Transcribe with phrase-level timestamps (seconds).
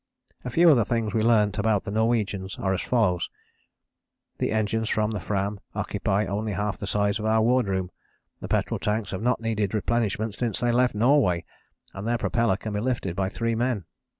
[0.43, 3.29] "A few of the things we learnt about the Norwegians are as follows:
[4.39, 7.91] "The engines of the Fram occupy only half the size of our wardroom,
[8.39, 11.45] the petrol tanks have not needed replenishment since they left Norway,
[11.93, 13.85] and their propeller can be lifted by three men.